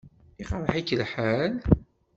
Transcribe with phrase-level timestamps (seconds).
[0.41, 1.53] Iqṛeḥ-ik lḥal?